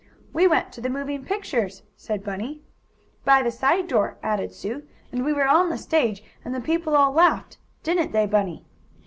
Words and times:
"We 0.33 0.47
went 0.47 0.71
to 0.73 0.81
the 0.81 0.89
moving 0.89 1.23
pictures," 1.23 1.83
said 1.95 2.23
Bunny. 2.23 2.63
"By 3.23 3.43
the 3.43 3.51
side 3.51 3.87
door," 3.87 4.17
added 4.23 4.51
Sue. 4.51 4.81
"And 5.11 5.23
we 5.23 5.31
were 5.31 5.47
on 5.47 5.69
the 5.69 5.77
stage, 5.77 6.23
and 6.43 6.55
the 6.55 6.59
people 6.59 6.95
all 6.95 7.11
laughed; 7.11 7.59
didn't 7.83 8.11
they 8.11 8.25
Bunny?" 8.25 8.65